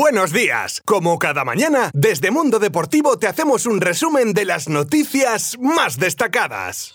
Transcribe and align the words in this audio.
Buenos 0.00 0.32
días. 0.32 0.80
Como 0.86 1.18
cada 1.18 1.44
mañana, 1.44 1.90
desde 1.92 2.30
Mundo 2.30 2.58
Deportivo 2.58 3.18
te 3.18 3.26
hacemos 3.26 3.66
un 3.66 3.82
resumen 3.82 4.32
de 4.32 4.46
las 4.46 4.66
noticias 4.66 5.58
más 5.60 5.98
destacadas. 5.98 6.94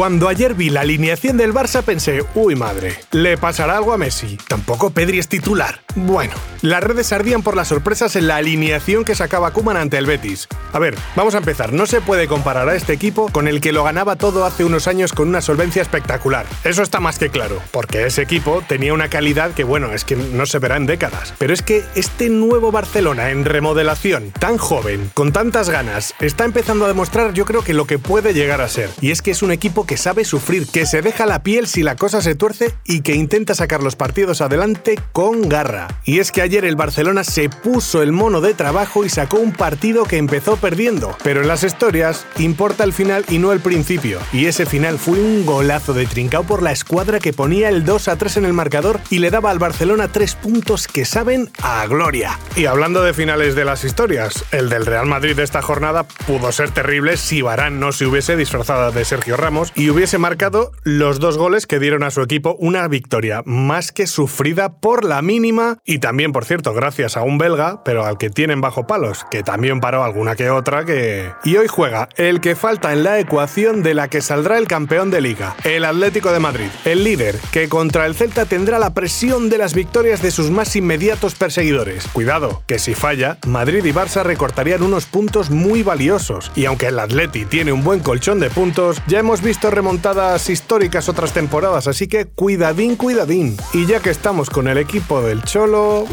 Cuando 0.00 0.28
ayer 0.28 0.54
vi 0.54 0.70
la 0.70 0.80
alineación 0.80 1.36
del 1.36 1.52
Barça 1.52 1.82
pensé, 1.82 2.24
uy 2.34 2.54
madre, 2.54 2.94
¿le 3.10 3.36
pasará 3.36 3.76
algo 3.76 3.92
a 3.92 3.98
Messi? 3.98 4.38
Tampoco 4.48 4.88
Pedri 4.88 5.18
es 5.18 5.28
titular. 5.28 5.82
Bueno, 5.94 6.34
las 6.62 6.82
redes 6.82 7.12
ardían 7.12 7.42
por 7.42 7.56
las 7.56 7.68
sorpresas 7.68 8.16
en 8.16 8.26
la 8.26 8.36
alineación 8.36 9.04
que 9.04 9.14
sacaba 9.14 9.52
Kuman 9.52 9.76
ante 9.76 9.98
el 9.98 10.06
Betis. 10.06 10.48
A 10.72 10.78
ver, 10.78 10.96
vamos 11.16 11.34
a 11.34 11.38
empezar. 11.38 11.72
No 11.72 11.86
se 11.86 12.00
puede 12.00 12.28
comparar 12.28 12.68
a 12.68 12.74
este 12.74 12.92
equipo 12.92 13.28
con 13.32 13.48
el 13.48 13.60
que 13.60 13.72
lo 13.72 13.84
ganaba 13.84 14.16
todo 14.16 14.44
hace 14.44 14.64
unos 14.64 14.86
años 14.86 15.12
con 15.12 15.28
una 15.28 15.40
solvencia 15.40 15.82
espectacular. 15.82 16.46
Eso 16.64 16.82
está 16.82 17.00
más 17.00 17.18
que 17.18 17.30
claro, 17.30 17.60
porque 17.70 18.06
ese 18.06 18.22
equipo 18.22 18.62
tenía 18.66 18.94
una 18.94 19.08
calidad 19.08 19.52
que, 19.52 19.64
bueno, 19.64 19.92
es 19.92 20.04
que 20.04 20.16
no 20.16 20.46
se 20.46 20.58
verá 20.58 20.76
en 20.76 20.86
décadas. 20.86 21.34
Pero 21.38 21.52
es 21.52 21.62
que 21.62 21.84
este 21.94 22.28
nuevo 22.28 22.70
Barcelona 22.70 23.30
en 23.30 23.44
remodelación, 23.44 24.30
tan 24.38 24.58
joven, 24.58 25.10
con 25.14 25.32
tantas 25.32 25.70
ganas, 25.70 26.14
está 26.20 26.44
empezando 26.44 26.84
a 26.84 26.88
demostrar 26.88 27.32
yo 27.32 27.44
creo 27.44 27.62
que 27.62 27.74
lo 27.74 27.86
que 27.86 27.98
puede 27.98 28.34
llegar 28.34 28.60
a 28.60 28.68
ser. 28.68 28.90
Y 29.00 29.10
es 29.10 29.22
que 29.22 29.30
es 29.30 29.42
un 29.42 29.52
equipo 29.52 29.86
que 29.86 29.96
sabe 29.96 30.24
sufrir, 30.24 30.66
que 30.66 30.86
se 30.86 31.02
deja 31.02 31.26
la 31.26 31.42
piel 31.42 31.66
si 31.66 31.82
la 31.82 31.96
cosa 31.96 32.22
se 32.22 32.34
tuerce 32.34 32.74
y 32.84 33.00
que 33.00 33.14
intenta 33.14 33.54
sacar 33.54 33.82
los 33.82 33.96
partidos 33.96 34.40
adelante 34.40 34.98
con 35.12 35.48
garra. 35.48 35.79
Y 36.04 36.18
es 36.18 36.32
que 36.32 36.42
ayer 36.42 36.64
el 36.64 36.76
Barcelona 36.76 37.24
se 37.24 37.48
puso 37.48 38.02
el 38.02 38.12
mono 38.12 38.40
de 38.40 38.54
trabajo 38.54 39.04
y 39.04 39.08
sacó 39.08 39.38
un 39.38 39.52
partido 39.52 40.04
que 40.04 40.16
empezó 40.16 40.56
perdiendo. 40.56 41.16
Pero 41.22 41.42
en 41.42 41.48
las 41.48 41.64
historias 41.64 42.26
importa 42.38 42.84
el 42.84 42.92
final 42.92 43.24
y 43.28 43.38
no 43.38 43.52
el 43.52 43.60
principio. 43.60 44.20
Y 44.32 44.46
ese 44.46 44.66
final 44.66 44.98
fue 44.98 45.18
un 45.18 45.46
golazo 45.46 45.92
de 45.92 46.06
trincao 46.06 46.44
por 46.44 46.62
la 46.62 46.72
escuadra 46.72 47.18
que 47.18 47.32
ponía 47.32 47.68
el 47.68 47.84
2 47.84 48.08
a 48.08 48.16
3 48.16 48.38
en 48.38 48.44
el 48.44 48.52
marcador 48.52 49.00
y 49.10 49.18
le 49.18 49.30
daba 49.30 49.50
al 49.50 49.58
Barcelona 49.58 50.08
tres 50.08 50.34
puntos 50.34 50.88
que 50.88 51.04
saben 51.04 51.50
a 51.62 51.86
gloria. 51.86 52.38
Y 52.56 52.66
hablando 52.66 53.02
de 53.02 53.14
finales 53.14 53.54
de 53.54 53.64
las 53.64 53.84
historias, 53.84 54.44
el 54.52 54.68
del 54.68 54.86
Real 54.86 55.06
Madrid 55.06 55.36
de 55.36 55.42
esta 55.42 55.62
jornada 55.62 56.04
pudo 56.26 56.52
ser 56.52 56.70
terrible 56.70 57.16
si 57.16 57.42
Barán 57.42 57.80
no 57.80 57.92
se 57.92 58.06
hubiese 58.06 58.36
disfrazado 58.36 58.92
de 58.92 59.04
Sergio 59.04 59.36
Ramos 59.36 59.72
y 59.74 59.90
hubiese 59.90 60.18
marcado 60.18 60.72
los 60.82 61.20
dos 61.20 61.38
goles 61.38 61.66
que 61.66 61.78
dieron 61.78 62.02
a 62.02 62.10
su 62.10 62.22
equipo 62.22 62.56
una 62.58 62.86
victoria 62.88 63.42
más 63.44 63.92
que 63.92 64.06
sufrida 64.06 64.80
por 64.80 65.04
la 65.04 65.22
mínima 65.22 65.69
y 65.84 65.98
también, 65.98 66.32
por 66.32 66.44
cierto, 66.44 66.72
gracias 66.74 67.16
a 67.16 67.22
un 67.22 67.38
belga, 67.38 67.82
pero 67.84 68.04
al 68.04 68.18
que 68.18 68.30
tienen 68.30 68.60
bajo 68.60 68.86
palos, 68.86 69.24
que 69.30 69.42
también 69.42 69.80
paró 69.80 70.04
alguna 70.04 70.36
que 70.36 70.50
otra 70.50 70.84
que... 70.84 71.32
Y 71.44 71.56
hoy 71.56 71.66
juega 71.68 72.08
el 72.16 72.40
que 72.40 72.56
falta 72.56 72.92
en 72.92 73.04
la 73.04 73.18
ecuación 73.18 73.82
de 73.82 73.94
la 73.94 74.08
que 74.08 74.20
saldrá 74.20 74.58
el 74.58 74.66
campeón 74.66 75.10
de 75.10 75.20
liga, 75.20 75.56
el 75.64 75.84
Atlético 75.84 76.32
de 76.32 76.40
Madrid, 76.40 76.68
el 76.84 77.04
líder, 77.04 77.36
que 77.52 77.68
contra 77.68 78.06
el 78.06 78.14
Celta 78.14 78.44
tendrá 78.44 78.78
la 78.78 78.94
presión 78.94 79.48
de 79.48 79.58
las 79.58 79.74
victorias 79.74 80.22
de 80.22 80.30
sus 80.30 80.50
más 80.50 80.74
inmediatos 80.76 81.34
perseguidores. 81.34 82.06
Cuidado, 82.08 82.62
que 82.66 82.78
si 82.78 82.94
falla, 82.94 83.38
Madrid 83.46 83.84
y 83.84 83.92
Barça 83.92 84.22
recortarían 84.22 84.82
unos 84.82 85.06
puntos 85.06 85.50
muy 85.50 85.82
valiosos, 85.82 86.50
y 86.54 86.66
aunque 86.66 86.86
el 86.86 86.98
Atleti 86.98 87.44
tiene 87.44 87.72
un 87.72 87.84
buen 87.84 88.00
colchón 88.00 88.40
de 88.40 88.50
puntos, 88.50 89.02
ya 89.06 89.18
hemos 89.18 89.42
visto 89.42 89.70
remontadas 89.70 90.48
históricas 90.50 91.08
otras 91.08 91.32
temporadas, 91.32 91.86
así 91.86 92.08
que 92.08 92.26
cuidadín, 92.26 92.96
cuidadín. 92.96 93.56
Y 93.72 93.86
ya 93.86 94.00
que 94.00 94.10
estamos 94.10 94.50
con 94.50 94.68
el 94.68 94.78
equipo 94.78 95.22
del 95.22 95.42
Cholo 95.60 96.06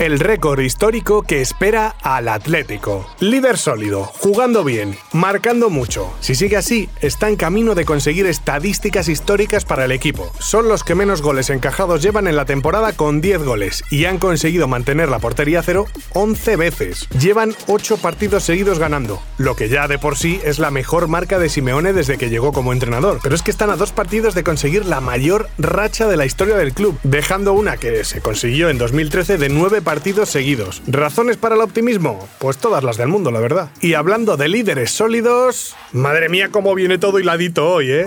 el 0.00 0.18
récord 0.18 0.60
histórico 0.60 1.20
que 1.20 1.42
espera 1.42 1.94
al 2.00 2.28
Atlético. 2.28 3.06
Líder 3.20 3.58
sólido, 3.58 4.04
jugando 4.04 4.64
bien, 4.64 4.96
marcando 5.12 5.68
mucho. 5.68 6.10
Si 6.20 6.34
sigue 6.34 6.56
así, 6.56 6.88
está 7.02 7.28
en 7.28 7.36
camino 7.36 7.74
de 7.74 7.84
conseguir 7.84 8.24
estadísticas 8.24 9.08
históricas 9.08 9.66
para 9.66 9.84
el 9.84 9.92
equipo. 9.92 10.32
Son 10.38 10.70
los 10.70 10.84
que 10.84 10.94
menos 10.94 11.20
goles 11.20 11.50
encajados 11.50 12.00
llevan 12.00 12.28
en 12.28 12.36
la 12.36 12.46
temporada 12.46 12.94
con 12.94 13.20
10 13.20 13.44
goles 13.44 13.84
y 13.90 14.06
han 14.06 14.16
conseguido 14.16 14.68
mantener 14.68 15.10
la 15.10 15.18
portería 15.18 15.62
cero 15.62 15.84
11 16.14 16.56
veces. 16.56 17.06
Llevan 17.10 17.54
8 17.66 17.98
partidos 17.98 18.44
seguidos 18.44 18.78
ganando, 18.78 19.20
lo 19.36 19.54
que 19.54 19.68
ya 19.68 19.86
de 19.86 19.98
por 19.98 20.16
sí 20.16 20.40
es 20.42 20.58
la 20.58 20.70
mejor 20.70 21.08
marca 21.08 21.38
de 21.38 21.50
Simeone 21.50 21.92
desde 21.92 22.16
que 22.16 22.30
llegó 22.30 22.54
como 22.54 22.72
entrenador. 22.72 23.20
Pero 23.22 23.34
es 23.34 23.42
que 23.42 23.50
están 23.50 23.68
a 23.68 23.76
dos 23.76 23.92
partidos 23.92 24.34
de 24.34 24.44
conseguir 24.44 24.86
la 24.86 25.02
mayor 25.02 25.50
racha 25.58 26.08
de 26.08 26.16
la 26.16 26.24
historia 26.24 26.56
del 26.56 26.72
club, 26.72 26.98
dejando 27.02 27.52
una 27.52 27.76
que 27.76 28.02
se 28.04 28.22
consiguió 28.22 28.70
en 28.70 28.78
2013 28.78 29.36
de 29.36 29.50
9 29.50 29.82
partidos 29.82 29.89
partidos 29.90 30.28
seguidos. 30.28 30.82
¿Razones 30.86 31.36
para 31.36 31.56
el 31.56 31.60
optimismo? 31.62 32.28
Pues 32.38 32.58
todas 32.58 32.84
las 32.84 32.96
del 32.96 33.08
mundo, 33.08 33.32
la 33.32 33.40
verdad. 33.40 33.70
Y 33.80 33.94
hablando 33.94 34.36
de 34.36 34.48
líderes 34.48 34.92
sólidos... 34.92 35.74
Madre 35.90 36.28
mía, 36.28 36.50
cómo 36.52 36.76
viene 36.76 36.96
todo 36.96 37.18
hiladito 37.18 37.68
hoy, 37.68 37.90
¿eh? 37.90 38.06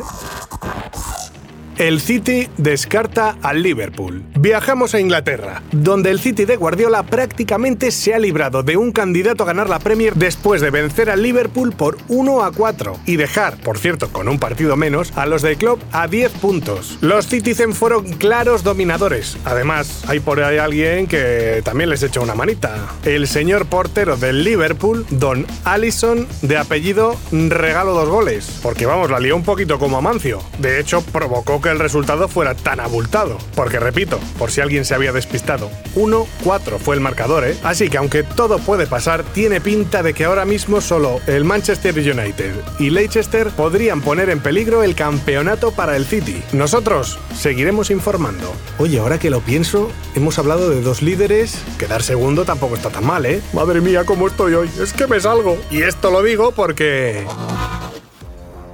El 1.76 2.00
City 2.00 2.48
descarta 2.56 3.36
al 3.42 3.64
Liverpool. 3.64 4.24
Viajamos 4.44 4.94
a 4.94 5.00
Inglaterra, 5.00 5.64
donde 5.72 6.10
el 6.10 6.20
City 6.20 6.44
de 6.44 6.58
Guardiola 6.58 7.04
prácticamente 7.04 7.92
se 7.92 8.14
ha 8.14 8.20
librado 8.20 8.62
de 8.62 8.76
un 8.76 8.92
candidato 8.92 9.44
a 9.44 9.46
ganar 9.46 9.70
la 9.70 9.80
Premier 9.80 10.16
después 10.16 10.60
de 10.60 10.70
vencer 10.70 11.10
al 11.10 11.24
Liverpool 11.24 11.72
por 11.72 11.96
1 12.10 12.44
a 12.44 12.52
4 12.52 12.98
y 13.06 13.16
dejar, 13.16 13.56
por 13.56 13.78
cierto, 13.78 14.10
con 14.12 14.28
un 14.28 14.40
partido 14.40 14.76
menos, 14.76 15.14
a 15.16 15.28
los 15.28 15.44
de 15.44 15.56
club 15.56 15.80
a 15.94 16.10
10 16.10 16.34
puntos. 16.34 16.98
Los 17.00 17.28
Citizen 17.28 17.74
fueron 17.74 18.12
claros 18.16 18.64
dominadores. 18.64 19.38
Además, 19.46 20.04
hay 20.10 20.20
por 20.20 20.44
ahí 20.44 20.58
alguien 20.58 21.08
que 21.08 21.62
también 21.64 21.90
les 21.90 22.04
echó 22.04 22.22
una 22.22 22.36
manita. 22.36 22.90
El 23.06 23.28
señor 23.28 23.68
portero 23.68 24.18
del 24.18 24.44
Liverpool, 24.44 25.06
Don 25.10 25.48
Allison, 25.64 26.28
de 26.42 26.58
apellido 26.58 27.16
Regalo 27.32 27.94
dos 27.94 28.10
goles. 28.10 28.60
Porque 28.62 28.86
vamos, 28.86 29.10
la 29.10 29.22
lió 29.22 29.38
un 29.38 29.44
poquito 29.44 29.80
como 29.80 30.00
Amancio. 30.00 30.42
De 30.60 30.82
hecho, 30.82 31.02
provocó 31.02 31.62
que 31.62 31.70
el 31.70 31.80
resultado 31.80 32.28
fuera 32.28 32.56
tan 32.56 32.82
abultado. 32.82 33.38
Porque 33.56 33.80
repito, 33.80 34.20
por 34.38 34.52
si 34.52 34.62
alguien 34.62 34.86
se 34.86 34.96
había 34.96 35.12
despistado, 35.12 35.70
1-4 35.96 36.78
fue 36.80 36.96
el 36.96 37.02
marcador, 37.02 37.46
¿eh? 37.46 37.58
Así 37.64 37.90
que 37.90 37.98
aunque 37.98 38.24
todo 38.24 38.60
puede 38.60 38.88
pasar, 38.88 39.24
tiene 39.24 39.62
pinta 39.62 40.04
de 40.04 40.14
que 40.14 40.26
ahora 40.26 40.46
mismo 40.46 40.82
solo 40.82 41.20
el 41.28 41.46
Manchester 41.46 41.94
United 41.96 42.54
y 42.80 42.90
Leicester 42.90 43.50
podrían 43.50 44.02
poner 44.02 44.30
en 44.30 44.40
peligro 44.40 44.84
el 44.84 44.96
campeonato 44.96 45.72
para 45.72 45.96
el 45.96 46.06
City. 46.06 46.42
Nosotros 46.52 47.20
seguiremos 47.36 47.92
informando. 47.92 48.54
Oye, 48.80 49.00
ahora 49.00 49.20
que 49.20 49.30
lo 49.30 49.42
pienso, 49.42 49.92
hemos 50.16 50.40
hablado 50.40 50.70
de 50.70 50.82
dos 50.82 51.02
líderes, 51.02 51.58
quedar 51.78 52.04
segundo 52.04 52.46
tampoco 52.46 52.76
está 52.76 52.90
tan 52.90 53.06
mal, 53.06 53.26
¿eh? 53.26 53.42
Madre 53.54 53.82
mía, 53.82 54.04
cómo 54.06 54.28
estoy 54.28 54.54
hoy, 54.54 54.70
es 54.82 54.94
que 54.94 55.08
me 55.08 55.20
salgo. 55.20 55.58
Y 55.72 55.84
esto 55.84 56.12
lo 56.12 56.24
digo 56.24 56.52
porque... 56.52 57.26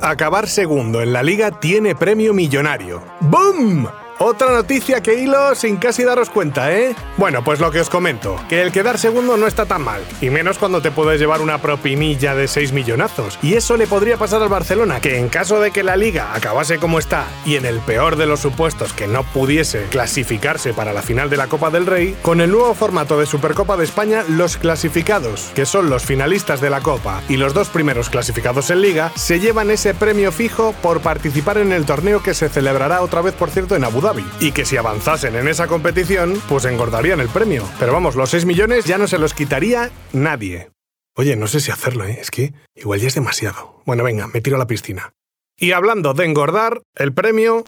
Acabar 0.01 0.47
segundo 0.47 1.01
en 1.01 1.11
la 1.11 1.23
liga 1.23 1.59
tiene 1.59 1.93
premio 1.93 2.33
millonario. 2.33 3.03
¡Boom! 3.19 3.87
Otra 4.21 4.51
noticia 4.51 5.01
que 5.01 5.13
hilo 5.13 5.55
sin 5.55 5.77
casi 5.77 6.03
daros 6.03 6.29
cuenta, 6.29 6.73
¿eh? 6.73 6.93
Bueno, 7.15 7.41
pues 7.41 7.61
lo 7.61 7.71
que 7.71 7.79
os 7.79 7.89
comento, 7.89 8.35
que 8.49 8.61
el 8.61 8.73
quedar 8.73 8.97
segundo 8.97 9.37
no 9.37 9.47
está 9.47 9.65
tan 9.65 9.81
mal, 9.81 10.01
y 10.19 10.29
menos 10.29 10.57
cuando 10.57 10.81
te 10.81 10.91
puedes 10.91 11.21
llevar 11.21 11.39
una 11.39 11.59
propinilla 11.59 12.35
de 12.35 12.49
6 12.49 12.73
millonazos. 12.73 13.39
Y 13.41 13.53
eso 13.53 13.77
le 13.77 13.87
podría 13.87 14.17
pasar 14.17 14.43
al 14.43 14.49
Barcelona, 14.49 14.99
que 14.99 15.17
en 15.17 15.29
caso 15.29 15.61
de 15.61 15.71
que 15.71 15.83
la 15.83 15.95
liga 15.95 16.33
acabase 16.33 16.79
como 16.79 16.99
está, 16.99 17.27
y 17.45 17.55
en 17.55 17.65
el 17.65 17.79
peor 17.79 18.17
de 18.17 18.25
los 18.25 18.41
supuestos 18.41 18.91
que 18.91 19.07
no 19.07 19.23
pudiese 19.23 19.85
clasificarse 19.85 20.73
para 20.73 20.91
la 20.91 21.01
final 21.01 21.29
de 21.29 21.37
la 21.37 21.47
Copa 21.47 21.69
del 21.69 21.85
Rey, 21.85 22.17
con 22.21 22.41
el 22.41 22.51
nuevo 22.51 22.73
formato 22.73 23.17
de 23.17 23.25
Supercopa 23.25 23.77
de 23.77 23.85
España, 23.85 24.25
los 24.27 24.57
clasificados, 24.57 25.49
que 25.55 25.65
son 25.65 25.89
los 25.89 26.03
finalistas 26.03 26.59
de 26.59 26.69
la 26.69 26.81
Copa 26.81 27.21
y 27.29 27.37
los 27.37 27.53
dos 27.53 27.69
primeros 27.69 28.09
clasificados 28.09 28.69
en 28.69 28.81
liga, 28.81 29.13
se 29.15 29.39
llevan 29.39 29.71
ese 29.71 29.93
premio 29.93 30.33
fijo 30.33 30.75
por 30.81 30.99
participar 30.99 31.57
en 31.57 31.71
el 31.71 31.85
torneo 31.85 32.21
que 32.21 32.33
se 32.33 32.49
celebrará 32.49 33.01
otra 33.01 33.21
vez, 33.21 33.33
por 33.33 33.49
cierto, 33.49 33.77
en 33.77 33.85
Abu 33.85 34.01
Dhabi 34.01 34.08
y 34.39 34.51
que 34.51 34.65
si 34.65 34.77
avanzasen 34.77 35.35
en 35.35 35.47
esa 35.47 35.67
competición, 35.67 36.41
pues 36.47 36.65
engordarían 36.65 37.19
el 37.19 37.29
premio. 37.29 37.67
Pero 37.79 37.93
vamos, 37.93 38.15
los 38.15 38.29
6 38.29 38.45
millones 38.45 38.85
ya 38.85 38.97
no 38.97 39.07
se 39.07 39.19
los 39.19 39.33
quitaría 39.33 39.91
nadie. 40.13 40.69
Oye, 41.15 41.35
no 41.35 41.47
sé 41.47 41.59
si 41.59 41.71
hacerlo, 41.71 42.05
¿eh? 42.05 42.17
Es 42.19 42.31
que 42.31 42.53
igual 42.75 42.99
ya 42.99 43.07
es 43.07 43.15
demasiado. 43.15 43.81
Bueno, 43.85 44.03
venga, 44.03 44.27
me 44.27 44.41
tiro 44.41 44.55
a 44.55 44.59
la 44.59 44.67
piscina. 44.67 45.13
Y 45.57 45.73
hablando 45.73 46.13
de 46.13 46.25
engordar, 46.25 46.81
el 46.95 47.13
premio... 47.13 47.65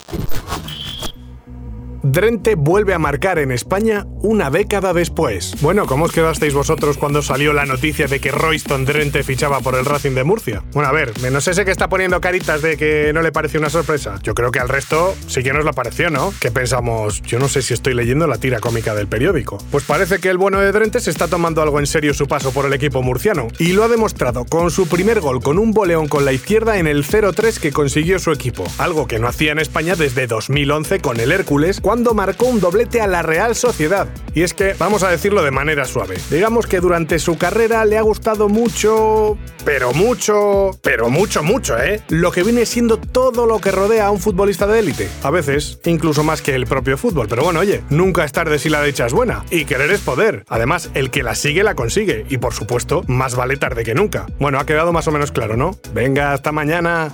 Drente 2.03 2.55
vuelve 2.55 2.95
a 2.95 2.99
marcar 2.99 3.37
en 3.37 3.51
España 3.51 4.07
una 4.23 4.49
década 4.49 4.91
después. 4.91 5.55
Bueno, 5.61 5.85
¿cómo 5.85 6.05
os 6.05 6.11
quedasteis 6.11 6.53
vosotros 6.53 6.97
cuando 6.97 7.21
salió 7.21 7.53
la 7.53 7.65
noticia 7.65 8.07
de 8.07 8.19
que 8.19 8.31
Royston 8.31 8.85
Drente 8.85 9.21
fichaba 9.21 9.59
por 9.59 9.75
el 9.75 9.85
Racing 9.85 10.15
de 10.15 10.23
Murcia? 10.23 10.63
Bueno, 10.73 10.89
a 10.89 10.91
ver, 10.91 11.13
menos 11.21 11.47
ese 11.47 11.63
que 11.63 11.69
está 11.69 11.89
poniendo 11.89 12.19
caritas 12.19 12.63
de 12.63 12.75
que 12.75 13.11
no 13.13 13.21
le 13.21 13.31
pareció 13.31 13.59
una 13.59 13.69
sorpresa. 13.69 14.19
Yo 14.23 14.33
creo 14.33 14.49
que 14.49 14.59
al 14.59 14.67
resto 14.67 15.15
sí 15.27 15.43
que 15.43 15.53
nos 15.53 15.63
lo 15.63 15.73
pareció, 15.73 16.09
¿no? 16.09 16.33
Que 16.39 16.49
pensamos, 16.49 17.21
yo 17.21 17.37
no 17.37 17.47
sé 17.47 17.61
si 17.61 17.75
estoy 17.75 17.93
leyendo 17.93 18.25
la 18.25 18.37
tira 18.37 18.59
cómica 18.59 18.95
del 18.95 19.07
periódico. 19.07 19.59
Pues 19.69 19.83
parece 19.83 20.17
que 20.17 20.29
el 20.29 20.37
bueno 20.37 20.59
de 20.59 20.71
Drente 20.71 21.01
se 21.01 21.11
está 21.11 21.27
tomando 21.27 21.61
algo 21.61 21.79
en 21.79 21.85
serio 21.85 22.15
su 22.15 22.27
paso 22.27 22.51
por 22.51 22.65
el 22.65 22.73
equipo 22.73 23.03
murciano. 23.03 23.47
Y 23.59 23.73
lo 23.73 23.83
ha 23.83 23.87
demostrado 23.87 24.45
con 24.45 24.71
su 24.71 24.87
primer 24.87 25.19
gol 25.19 25.41
con 25.43 25.59
un 25.59 25.71
boleón 25.71 26.07
con 26.07 26.25
la 26.25 26.33
izquierda 26.33 26.79
en 26.79 26.87
el 26.87 27.05
0-3 27.05 27.59
que 27.59 27.71
consiguió 27.71 28.17
su 28.17 28.31
equipo. 28.31 28.65
Algo 28.79 29.05
que 29.05 29.19
no 29.19 29.27
hacía 29.27 29.51
en 29.51 29.59
España 29.59 29.95
desde 29.95 30.25
2011 30.25 30.99
con 30.99 31.19
el 31.19 31.31
Hércules, 31.31 31.79
cuando 31.91 32.13
marcó 32.13 32.45
un 32.45 32.61
doblete 32.61 33.01
a 33.01 33.07
la 33.07 33.21
Real 33.21 33.53
Sociedad. 33.53 34.07
Y 34.33 34.43
es 34.43 34.53
que, 34.53 34.75
vamos 34.79 35.03
a 35.03 35.09
decirlo 35.09 35.43
de 35.43 35.51
manera 35.51 35.83
suave, 35.83 36.15
digamos 36.29 36.65
que 36.65 36.79
durante 36.79 37.19
su 37.19 37.37
carrera 37.37 37.83
le 37.83 37.97
ha 37.97 38.01
gustado 38.01 38.47
mucho, 38.47 39.37
pero 39.65 39.91
mucho, 39.91 40.71
pero 40.81 41.09
mucho, 41.09 41.43
mucho, 41.43 41.77
¿eh? 41.77 42.01
Lo 42.07 42.31
que 42.31 42.43
viene 42.43 42.65
siendo 42.65 42.95
todo 42.95 43.45
lo 43.45 43.59
que 43.59 43.71
rodea 43.71 44.05
a 44.05 44.11
un 44.11 44.19
futbolista 44.19 44.67
de 44.67 44.79
élite. 44.79 45.09
A 45.21 45.31
veces, 45.31 45.79
incluso 45.83 46.23
más 46.23 46.41
que 46.41 46.55
el 46.55 46.65
propio 46.65 46.97
fútbol. 46.97 47.27
Pero 47.27 47.43
bueno, 47.43 47.59
oye, 47.59 47.83
nunca 47.89 48.23
es 48.23 48.31
tarde 48.31 48.57
si 48.57 48.69
la 48.69 48.81
dicha 48.81 49.05
es 49.05 49.11
buena. 49.11 49.43
Y 49.51 49.65
querer 49.65 49.91
es 49.91 49.99
poder. 49.99 50.45
Además, 50.47 50.91
el 50.93 51.11
que 51.11 51.23
la 51.23 51.35
sigue 51.35 51.61
la 51.61 51.75
consigue. 51.75 52.25
Y 52.29 52.37
por 52.37 52.53
supuesto, 52.53 53.03
más 53.07 53.35
vale 53.35 53.57
tarde 53.57 53.83
que 53.83 53.93
nunca. 53.93 54.27
Bueno, 54.39 54.59
ha 54.59 54.65
quedado 54.65 54.93
más 54.93 55.09
o 55.09 55.11
menos 55.11 55.33
claro, 55.33 55.57
¿no? 55.57 55.77
Venga, 55.93 56.31
hasta 56.31 56.53
mañana. 56.53 57.13